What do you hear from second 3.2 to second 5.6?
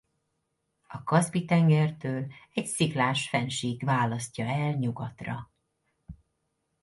fennsík választja el nyugatra.